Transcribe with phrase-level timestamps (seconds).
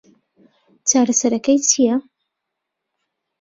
[0.89, 1.95] چارەسەرەکەی چییە؟